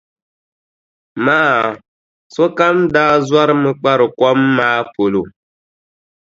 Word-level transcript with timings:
Maa 1.25 1.61
sokam 2.33 2.77
daa 2.93 3.13
zɔrimi 3.29 3.71
kpari 3.79 4.07
kom 4.19 4.39
maa 4.57 4.79
polo. 4.93 5.21